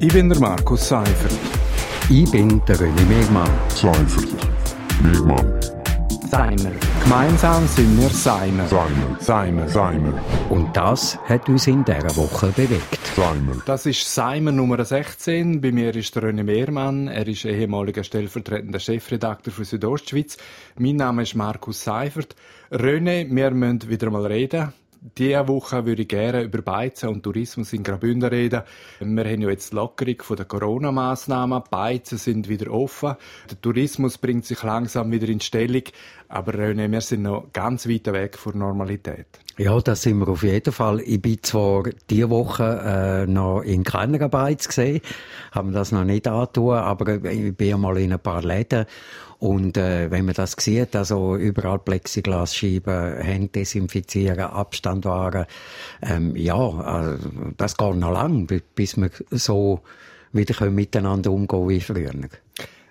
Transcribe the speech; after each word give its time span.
Ich 0.00 0.12
bin 0.12 0.28
der 0.28 0.40
Markus 0.40 0.88
Seifert. 0.88 1.32
Ich 2.10 2.28
bin 2.30 2.60
der 2.66 2.76
René 2.76 3.04
Megmann. 3.06 3.50
Seifert. 3.68 4.28
Megmann. 5.02 5.60
Seimer. 6.28 6.72
Gemeinsam 7.04 7.66
sind 7.68 8.00
wir 8.00 8.08
Seimer. 8.08 8.66
Seimer. 8.66 9.16
Seimer. 9.20 9.68
Seimer. 9.68 10.20
Und 10.50 10.76
das 10.76 11.16
hat 11.28 11.48
uns 11.48 11.68
in 11.68 11.84
dieser 11.84 12.16
Woche 12.16 12.48
bewegt. 12.48 12.98
Seimer. 13.14 13.62
Das 13.66 13.86
ist 13.86 14.12
Seimer 14.12 14.50
Nummer 14.50 14.84
16. 14.84 15.60
Bei 15.60 15.70
mir 15.70 15.94
ist 15.94 16.16
der 16.16 16.24
René 16.24 16.42
Mehrmann. 16.42 17.06
Er 17.06 17.28
ist 17.28 17.44
ehemaliger 17.44 18.02
stellvertretender 18.02 18.80
Chefredakteur 18.80 19.52
für 19.52 19.64
Südostschweiz. 19.64 20.38
Mein 20.76 20.96
Name 20.96 21.22
ist 21.22 21.36
Markus 21.36 21.84
Seifert. 21.84 22.34
René, 22.72 23.32
wir 23.32 23.50
müssen 23.52 23.88
wieder 23.88 24.10
mal 24.10 24.26
reden. 24.26 24.72
Diese 25.18 25.46
Woche 25.48 25.84
würde 25.84 26.00
ich 26.00 26.08
gerne 26.08 26.44
über 26.44 26.62
Beizen 26.62 27.10
und 27.10 27.22
Tourismus 27.22 27.74
in 27.74 27.82
Graubünden 27.82 28.30
reden. 28.30 28.62
Wir 29.00 29.24
haben 29.24 29.42
ja 29.42 29.50
jetzt 29.50 29.72
die 29.72 29.76
Lockerung 29.76 30.16
der 30.34 30.46
Corona-Massnahmen. 30.46 31.62
Beizen 31.70 32.16
sind 32.16 32.48
wieder 32.48 32.72
offen. 32.72 33.14
Der 33.50 33.60
Tourismus 33.60 34.16
bringt 34.16 34.46
sich 34.46 34.62
langsam 34.62 35.12
wieder 35.12 35.28
in 35.28 35.40
Stellung. 35.40 35.82
Aber 36.28 36.52
René, 36.52 36.90
wir 36.90 37.02
sind 37.02 37.20
noch 37.22 37.52
ganz 37.52 37.86
weit 37.86 38.06
weg 38.06 38.38
von 38.38 38.56
Normalität. 38.56 39.26
Ja, 39.58 39.78
das 39.78 40.00
sind 40.00 40.20
wir 40.20 40.28
auf 40.28 40.42
jeden 40.42 40.72
Fall. 40.72 41.00
Ich 41.00 41.20
bin 41.20 41.42
zwar 41.42 41.84
diese 42.08 42.30
Woche 42.30 42.64
äh, 42.64 43.30
noch 43.30 43.60
in 43.60 43.84
keiner 43.84 44.30
Beiz 44.30 44.68
gesehen, 44.68 45.02
haben 45.52 45.72
das 45.72 45.92
noch 45.92 46.04
nicht 46.04 46.26
angetan, 46.26 46.78
aber 46.78 47.22
ich 47.26 47.54
bin 47.54 47.68
ja 47.68 47.76
mal 47.76 47.98
in 47.98 48.14
ein 48.14 48.20
paar 48.20 48.42
Läden 48.42 48.86
und 49.44 49.76
äh, 49.76 50.10
wenn 50.10 50.24
man 50.24 50.34
das 50.34 50.56
sieht, 50.58 50.96
also 50.96 51.36
überall 51.36 51.78
Plexiglasscheiben, 51.78 53.18
Hände 53.18 53.48
desinfizieren, 53.48 54.40
Abstand 54.40 55.04
wahren, 55.04 55.44
ähm, 56.00 56.34
ja, 56.34 57.12
äh, 57.12 57.18
das 57.58 57.76
geht 57.76 57.96
noch 57.96 58.10
lang, 58.10 58.46
bis 58.74 58.96
wir 58.96 59.10
so 59.30 59.82
wieder 60.32 60.70
miteinander 60.70 61.30
umgehen 61.30 61.68
wie 61.68 61.80
früher. 61.80 62.12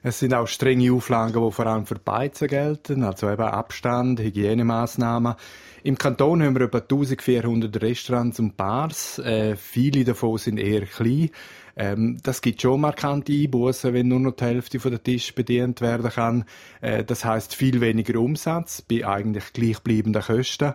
Es 0.03 0.19
sind 0.19 0.35
auch 0.35 0.45
strenge 0.45 0.93
Auflagen, 0.93 1.43
die 1.43 1.51
vor 1.51 1.65
allem 1.65 1.87
für 1.87 1.97
Beizen 1.97 2.47
gelten, 2.47 3.03
also 3.03 3.31
eben 3.31 3.41
Abstand, 3.41 4.19
Hygienemaßnahmen. 4.19 5.33
Im 5.81 5.97
Kanton 5.97 6.43
haben 6.43 6.55
wir 6.55 6.65
etwa 6.65 6.77
1400 6.77 7.81
Restaurants 7.81 8.39
und 8.39 8.55
Bars. 8.57 9.17
Äh, 9.17 9.55
viele 9.55 10.03
davon 10.03 10.37
sind 10.37 10.59
eher 10.59 10.85
klein. 10.85 11.31
Ähm, 11.75 12.17
das 12.23 12.41
gibt 12.41 12.61
schon 12.61 12.81
markante 12.81 13.33
Einbußen, 13.33 13.93
wenn 13.93 14.07
nur 14.07 14.19
noch 14.19 14.35
die 14.35 14.45
Hälfte 14.45 14.79
von 14.79 14.91
der 14.91 15.01
Tisch 15.01 15.33
bedient 15.33 15.81
werden 15.81 16.11
kann. 16.11 16.45
Äh, 16.81 17.03
das 17.03 17.25
heißt 17.25 17.55
viel 17.55 17.81
weniger 17.81 18.19
Umsatz 18.19 18.81
bei 18.81 19.05
eigentlich 19.05 19.53
gleichbleibenden 19.53 20.21
Kosten. 20.21 20.73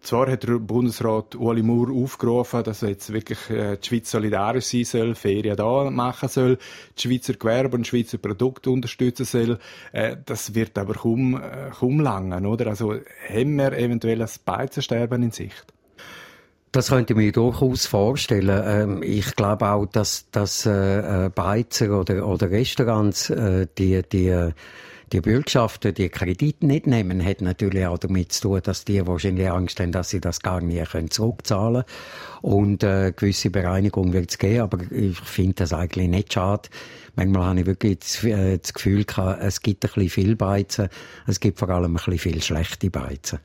Zwar 0.00 0.30
hat 0.30 0.44
der 0.44 0.58
Bundesrat 0.58 1.36
Ueli 1.36 1.62
Maurer 1.62 1.92
aufgerufen, 1.92 2.64
dass 2.64 2.80
jetzt 2.80 3.12
wirklich 3.12 3.50
äh, 3.50 3.76
die 3.76 3.86
Schweiz 3.86 4.10
solidarisch 4.10 4.66
sein 4.66 4.84
soll, 4.84 5.14
Ferien 5.14 5.56
da 5.56 5.90
machen 5.90 6.28
soll, 6.28 6.58
die 6.96 7.02
Schweizer 7.02 7.34
Gewerbe 7.34 7.76
und 7.76 7.86
Schweizer 7.86 8.18
Produkte 8.18 8.70
unterstützen 8.70 9.26
soll. 9.26 9.58
Äh, 9.92 10.16
das 10.24 10.54
wird 10.54 10.78
aber 10.78 10.94
kaum, 10.94 11.34
äh, 11.34 11.70
kaum 11.78 12.00
langen, 12.00 12.46
oder? 12.46 12.68
Also 12.68 12.94
haben 13.28 13.56
wir 13.56 13.72
eventuell 13.72 14.22
ein 14.22 14.30
Beizensterben 14.44 15.22
in 15.22 15.32
Sicht? 15.32 15.66
Das 16.72 16.88
könnte 16.88 17.14
ich 17.14 17.16
mir 17.16 17.32
durchaus 17.32 17.86
vorstellen. 17.86 18.62
Ähm, 18.64 19.02
ich 19.02 19.34
glaube 19.34 19.68
auch, 19.68 19.86
dass, 19.86 20.30
dass 20.30 20.66
äh, 20.66 21.26
äh 21.26 21.28
Beizer 21.28 21.98
oder, 21.98 22.26
oder 22.26 22.50
Restaurants 22.50 23.30
äh, 23.30 23.66
die, 23.76 24.02
die 24.02 24.52
die 25.12 25.20
Bürgschaften 25.20 25.92
die 25.92 26.08
Kredite 26.08 26.64
nicht 26.66 26.86
nehmen, 26.86 27.24
hat 27.24 27.40
natürlich 27.40 27.86
auch 27.86 27.98
damit 27.98 28.32
zu 28.32 28.42
tun, 28.42 28.60
dass 28.62 28.84
die 28.84 29.04
wahrscheinlich 29.06 29.50
Angst 29.50 29.80
haben, 29.80 29.92
dass 29.92 30.10
sie 30.10 30.20
das 30.20 30.40
gar 30.40 30.60
nicht 30.60 30.92
können 30.92 31.10
zurückzahlen 31.10 31.82
können. 31.82 32.54
Und 32.54 32.82
äh, 32.82 33.12
gewisse 33.14 33.50
Bereinigung 33.50 34.12
wird 34.12 34.30
es 34.30 34.38
geben, 34.38 34.60
aber 34.60 34.78
ich 34.90 35.18
finde 35.18 35.54
das 35.54 35.72
eigentlich 35.72 36.08
nicht 36.08 36.32
schade. 36.32 36.68
Manchmal 37.16 37.44
habe 37.44 37.60
ich 37.60 37.66
wirklich 37.66 37.98
das, 37.98 38.24
äh, 38.24 38.58
das 38.58 38.72
Gefühl 38.72 39.04
es 39.40 39.62
gibt 39.62 39.84
ein 39.84 39.90
bisschen 39.92 40.10
viel 40.10 40.36
Beizen, 40.36 40.88
es 41.26 41.40
gibt 41.40 41.58
vor 41.58 41.70
allem 41.70 41.92
ein 41.92 41.94
bisschen 41.94 42.18
viel 42.18 42.42
schlechte 42.42 42.90
Beizen. 42.90 43.40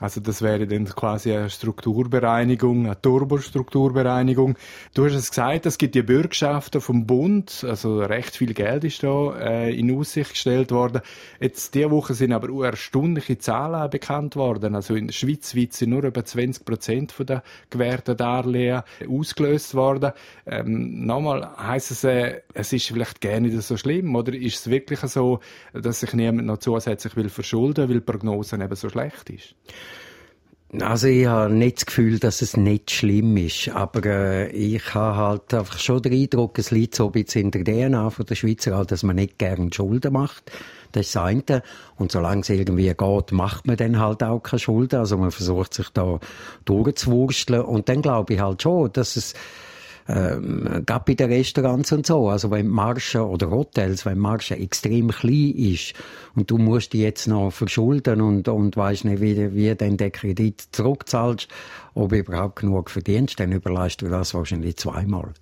Also 0.00 0.20
das 0.20 0.42
wäre 0.42 0.66
dann 0.66 0.86
quasi 0.86 1.32
eine 1.32 1.50
Strukturbereinigung, 1.50 2.86
eine 2.86 3.00
Turbostrukturbereinigung. 3.00 4.56
Du 4.92 5.04
hast 5.04 5.14
es 5.14 5.30
gesagt, 5.30 5.66
es 5.66 5.78
gibt 5.78 5.94
die 5.94 6.02
Bürgschaften 6.02 6.80
vom 6.80 7.06
Bund, 7.06 7.64
also 7.68 8.00
recht 8.00 8.36
viel 8.36 8.54
Geld 8.54 8.84
ist 8.84 9.02
da 9.04 9.36
äh, 9.36 9.74
in 9.74 9.96
Aussicht 9.96 10.30
gestellt 10.30 10.72
worden. 10.72 11.00
Jetzt 11.40 11.74
diese 11.74 11.90
Woche 11.90 12.14
sind 12.14 12.32
aber 12.32 12.48
erstaunliche 12.64 13.38
Zahlen 13.38 13.88
bekannt 13.88 14.34
worden. 14.34 14.74
Also 14.74 14.94
in 14.94 15.06
der 15.06 15.14
Schweiz 15.14 15.50
sind 15.50 15.90
nur 15.90 16.04
etwa 16.04 16.24
20 16.24 16.64
Prozent 16.64 17.14
der 17.20 17.42
gewährten 17.70 18.16
Darlehen 18.16 18.82
ausgelöst 19.08 19.74
worden. 19.74 20.12
Ähm, 20.46 21.06
nochmal 21.06 21.48
heisst 21.56 21.92
es, 21.92 22.04
äh, 22.04 22.40
es 22.52 22.72
ist 22.72 22.88
vielleicht 22.88 23.20
gar 23.20 23.38
nicht 23.38 23.60
so 23.62 23.76
schlimm, 23.76 24.14
oder 24.16 24.34
ist 24.34 24.56
es 24.56 24.70
wirklich 24.70 25.00
so, 25.00 25.40
dass 25.72 26.00
sich 26.00 26.12
niemand 26.14 26.46
noch 26.46 26.58
zusätzlich 26.58 27.14
will 27.16 27.28
verschulden, 27.28 27.88
weil 27.88 27.96
die 27.96 28.00
Prognose 28.00 28.56
eben 28.56 28.74
so 28.74 28.88
schlecht 28.88 29.30
ist? 29.30 29.54
Also 30.80 31.06
ich 31.06 31.26
habe 31.26 31.52
nicht 31.52 31.76
das 31.76 31.86
Gefühl, 31.86 32.18
dass 32.18 32.42
es 32.42 32.56
nicht 32.56 32.90
schlimm 32.90 33.36
ist, 33.36 33.68
aber 33.68 34.04
äh, 34.06 34.50
ich 34.50 34.94
habe 34.94 35.16
halt 35.16 35.54
einfach 35.54 35.78
schon 35.78 36.02
den 36.02 36.12
Eindruck, 36.12 36.58
es 36.58 36.70
liegt 36.70 36.96
so 36.96 37.06
ein 37.06 37.12
bisschen 37.12 37.52
in 37.52 37.64
der 37.64 37.90
DNA 37.90 38.10
von 38.10 38.26
der 38.26 38.34
Schweizer, 38.34 38.76
halt, 38.76 38.90
dass 38.90 39.02
man 39.02 39.16
nicht 39.16 39.38
gerne 39.38 39.70
Schulden 39.72 40.12
macht. 40.12 40.50
Das 40.90 41.06
ist 41.06 41.14
das 41.14 41.22
eine. 41.22 41.62
Und 41.96 42.12
solange 42.12 42.40
es 42.42 42.48
irgendwie 42.48 42.92
geht, 42.92 43.32
macht 43.32 43.66
man 43.66 43.76
dann 43.76 43.98
halt 43.98 44.22
auch 44.22 44.40
keine 44.40 44.60
Schulden. 44.60 45.00
Also 45.00 45.16
man 45.18 45.30
versucht 45.30 45.74
sich 45.74 45.88
da 45.90 46.18
durchzuwursteln. 46.64 47.62
Und 47.62 47.88
dann 47.88 48.02
glaube 48.02 48.34
ich 48.34 48.40
halt 48.40 48.62
schon, 48.62 48.92
dass 48.92 49.16
es 49.16 49.34
ähm, 50.08 50.82
gerade 50.84 51.04
bei 51.06 51.14
den 51.14 51.30
Restaurants 51.30 51.92
und 51.92 52.06
so, 52.06 52.28
also 52.28 52.50
wenn 52.50 52.68
Marge 52.68 53.24
oder 53.26 53.50
Hotels, 53.50 54.04
wenn 54.04 54.18
Marge 54.18 54.54
extrem 54.56 55.08
klein 55.08 55.54
ist 55.56 55.94
und 56.34 56.50
du 56.50 56.58
musst 56.58 56.92
die 56.92 57.00
jetzt 57.00 57.26
noch 57.26 57.50
verschulden 57.50 58.20
und, 58.20 58.48
und 58.48 58.76
weißt 58.76 59.06
nicht, 59.06 59.20
wie, 59.20 59.54
wie 59.54 59.74
denn 59.74 59.96
der 59.96 60.10
Kredit 60.10 60.62
zurückzahlst, 60.72 61.48
ob 61.94 62.12
überhaupt 62.12 62.56
genug 62.56 62.90
verdienst, 62.90 63.40
dann 63.40 63.52
überleist 63.52 64.02
du 64.02 64.08
das 64.08 64.34
wahrscheinlich 64.34 64.76
zweimal. 64.76 65.32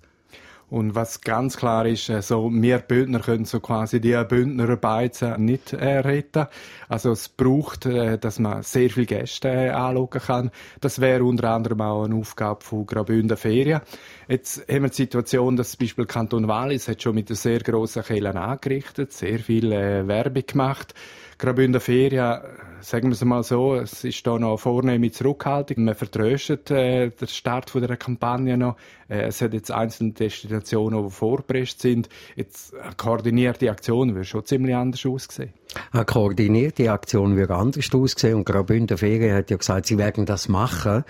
Und 0.69 0.95
was 0.95 1.21
ganz 1.21 1.57
klar 1.57 1.85
ist, 1.85 2.09
äh, 2.09 2.21
so, 2.21 2.49
wir 2.51 2.79
Bündner 2.79 3.19
können 3.19 3.45
so 3.45 3.59
quasi 3.59 4.01
die 4.01 4.19
Bündner 4.27 4.75
Beizen 4.75 5.45
nicht 5.45 5.73
äh, 5.73 5.99
retten. 5.99 6.47
Also 6.89 7.11
es 7.11 7.29
braucht, 7.29 7.85
äh, 7.85 8.17
dass 8.17 8.39
man 8.39 8.63
sehr 8.63 8.89
viele 8.89 9.05
Gäste 9.05 9.49
äh, 9.49 9.69
anschauen 9.69 10.09
kann. 10.09 10.51
Das 10.81 10.99
wäre 10.99 11.23
unter 11.23 11.51
anderem 11.51 11.81
auch 11.81 12.05
eine 12.05 12.15
Aufgabe 12.15 12.63
von 12.63 12.85
Graubünden 12.85 13.37
Ferien. 13.37 13.81
Jetzt 14.27 14.67
haben 14.69 14.83
wir 14.83 14.89
die 14.89 14.95
Situation, 14.95 15.55
dass 15.55 15.71
zum 15.71 15.79
Beispiel 15.79 16.05
Kanton 16.05 16.47
Wallis 16.47 16.87
hat 16.87 17.03
schon 17.03 17.15
mit 17.15 17.29
einer 17.29 17.35
sehr 17.37 17.59
grossen 17.59 18.03
Kehle 18.03 18.33
angerichtet, 18.33 19.13
sehr 19.13 19.39
viel 19.39 19.71
äh, 19.71 20.07
Werbung 20.07 20.43
gemacht. 20.45 20.93
Graubünden 21.43 21.81
Ferien, 21.81 22.39
sagen 22.79 23.09
wir 23.09 23.15
es 23.15 23.25
mal 23.25 23.43
so, 23.43 23.75
es 23.75 24.05
ist 24.05 24.25
da 24.25 24.39
noch 24.39 24.55
vornehme 24.55 25.11
Zurückhaltung. 25.11 25.83
Man 25.83 25.93
vertröstet 25.93 26.71
äh, 26.71 27.09
den 27.09 27.27
Start 27.27 27.69
von 27.69 27.81
der 27.81 27.97
Kampagne 27.97 28.55
noch. 28.55 28.77
Äh, 29.09 29.23
es 29.23 29.41
hat 29.41 29.53
jetzt 29.53 29.69
einzelne 29.69 30.13
Destinationen, 30.13 31.03
die 31.03 31.11
vorgepresst 31.11 31.81
sind. 31.81 32.07
Jetzt 32.37 32.73
eine 32.75 32.93
koordinierte 32.95 33.69
Aktion 33.69 34.15
würde 34.15 34.23
schon 34.23 34.45
ziemlich 34.45 34.73
anders 34.73 35.05
aussehen. 35.05 35.51
Eine 35.91 36.05
koordinierte 36.05 36.89
Aktion 36.89 37.35
würde 37.35 37.55
anders 37.55 37.93
aussehen 37.93 38.35
und 38.35 38.45
Graubünden 38.45 38.97
Ferien 38.97 39.35
hat 39.35 39.51
ja 39.51 39.57
gesagt, 39.57 39.87
sie 39.87 39.97
werden 39.97 40.25
das 40.25 40.47
machen. 40.47 41.03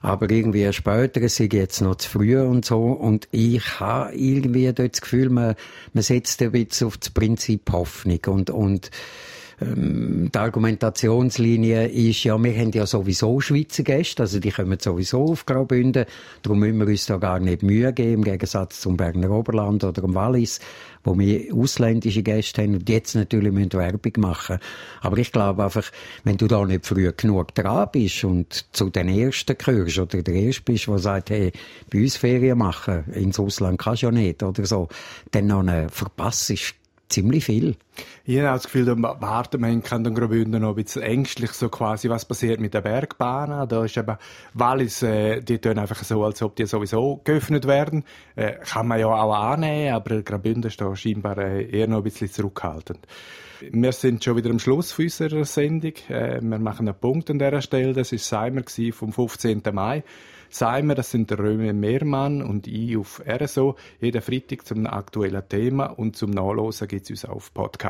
Aber 0.00 0.28
irgendwie 0.28 0.72
später, 0.72 1.22
es 1.22 1.38
ist 1.38 1.52
jetzt 1.52 1.80
noch 1.80 1.94
zu 1.94 2.10
früh 2.10 2.40
und 2.40 2.64
so. 2.64 2.86
Und 2.86 3.28
ich 3.30 3.78
habe 3.78 4.12
irgendwie 4.16 4.72
dort 4.72 4.94
das 4.94 5.00
Gefühl, 5.00 5.28
man, 5.28 5.54
man 5.92 6.02
setzt 6.02 6.42
ein 6.42 6.50
bisschen 6.50 6.88
auf 6.88 6.98
das 6.98 7.10
Prinzip 7.10 7.70
Hoffnung 7.70 8.18
und, 8.26 8.50
und 8.50 8.90
ähm, 9.60 10.30
die 10.32 10.38
Argumentationslinie 10.38 11.88
ist, 11.88 12.24
ja, 12.24 12.42
wir 12.42 12.54
haben 12.54 12.70
ja 12.72 12.86
sowieso 12.86 13.40
Schweizer 13.40 13.82
Gäste, 13.82 14.22
also 14.22 14.40
die 14.40 14.50
kommen 14.50 14.78
sowieso 14.78 15.24
auf 15.24 15.44
Graubünden, 15.44 16.06
darum 16.42 16.60
müssen 16.60 16.78
wir 16.78 16.86
uns 16.86 17.06
da 17.06 17.18
gar 17.18 17.38
nicht 17.40 17.62
Mühe 17.62 17.92
geben, 17.92 18.14
im 18.14 18.24
Gegensatz 18.24 18.80
zum 18.80 18.96
Berner 18.96 19.30
Oberland 19.30 19.84
oder 19.84 20.00
dem 20.00 20.14
Wallis, 20.14 20.60
wo 21.04 21.18
wir 21.18 21.54
ausländische 21.54 22.22
Gäste 22.22 22.62
haben 22.62 22.74
und 22.74 22.88
jetzt 22.88 23.14
natürlich 23.14 23.52
müssen 23.52 23.72
Werbung 23.72 24.12
machen. 24.18 24.58
Aber 25.00 25.18
ich 25.18 25.32
glaube 25.32 25.64
einfach, 25.64 25.90
wenn 26.24 26.36
du 26.36 26.46
da 26.46 26.64
nicht 26.64 26.86
früh 26.86 27.10
genug 27.16 27.54
dran 27.54 27.88
bist 27.92 28.24
und 28.24 28.66
zu 28.72 28.90
den 28.90 29.08
Ersten 29.08 29.56
gehörst 29.58 29.98
oder 29.98 30.22
der 30.22 30.34
Erste 30.34 30.62
bist, 30.62 30.86
der 30.86 30.98
sagt, 30.98 31.30
hey, 31.30 31.52
bei 31.90 32.00
uns 32.00 32.16
Ferien 32.16 32.58
machen, 32.58 33.04
ins 33.12 33.38
Ausland 33.38 33.78
kannst 33.78 34.02
du 34.02 34.06
ja 34.06 34.12
nicht 34.12 34.42
oder 34.42 34.64
so, 34.64 34.88
dann 35.32 35.46
noch 35.46 35.64
verpasst 35.90 36.52
ziemlich 37.10 37.44
viel. 37.44 37.76
Ich 38.24 38.38
habe 38.38 38.48
das 38.48 38.64
Gefühl, 38.64 38.84
da 38.84 38.96
warten 38.96 39.60
wir 39.60 39.68
in 39.68 39.82
Kanton 39.82 40.14
Graubünden 40.14 40.62
noch 40.62 40.70
ein 40.70 40.74
bisschen 40.76 41.02
ängstlich, 41.02 41.52
so 41.52 41.68
quasi, 41.68 42.08
was 42.08 42.24
passiert 42.24 42.60
mit 42.60 42.74
der 42.74 42.80
Bergbahn. 42.80 43.68
Da 43.68 43.84
ist 43.84 43.96
eben 43.96 44.16
Wallis, 44.54 45.02
äh, 45.02 45.40
die 45.40 45.58
tun 45.58 45.78
einfach 45.78 46.02
so, 46.02 46.24
als 46.24 46.42
ob 46.42 46.56
die 46.56 46.66
sowieso 46.66 47.20
geöffnet 47.24 47.66
werden. 47.66 48.04
Äh, 48.36 48.52
kann 48.64 48.88
man 48.88 49.00
ja 49.00 49.08
auch 49.08 49.34
annehmen, 49.34 49.94
aber 49.94 50.22
Graubünden 50.22 50.64
ist 50.64 50.80
da 50.80 50.94
scheinbar 50.94 51.38
äh, 51.38 51.64
eher 51.64 51.88
noch 51.88 51.98
ein 51.98 52.04
bisschen 52.04 52.30
zurückhaltend. 52.30 53.06
Wir 53.70 53.92
sind 53.92 54.24
schon 54.24 54.36
wieder 54.36 54.50
am 54.50 54.58
Schluss 54.58 54.98
unserer 54.98 55.44
Sendung. 55.44 55.92
Äh, 56.08 56.40
wir 56.40 56.58
machen 56.58 56.88
einen 56.88 56.98
Punkt 56.98 57.30
an 57.30 57.38
dieser 57.38 57.60
Stelle. 57.60 57.92
Das 57.92 58.12
war 58.12 58.18
Seimer 58.18 58.62
vom 58.92 59.12
15. 59.12 59.62
Mai. 59.72 60.02
Seimer, 60.48 60.96
das 60.96 61.12
sind 61.12 61.30
der 61.30 61.38
Römer 61.38 61.72
Mehrmann 61.72 62.42
und 62.42 62.66
ich 62.66 62.96
auf 62.96 63.22
RSO. 63.24 63.76
Jeden 64.00 64.20
Freitag 64.20 64.66
zum 64.66 64.86
aktuellen 64.86 65.48
Thema 65.48 65.86
und 65.86 66.16
zum 66.16 66.30
Nachlesen 66.30 66.88
gibt 66.88 67.04
es 67.04 67.10
uns 67.10 67.24
auf 67.24 67.54
Podcast. 67.54 67.89